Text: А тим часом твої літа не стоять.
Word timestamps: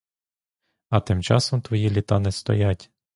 А 0.89 0.99
тим 0.99 1.21
часом 1.23 1.61
твої 1.61 1.89
літа 1.89 2.19
не 2.19 2.31
стоять. 2.31 2.91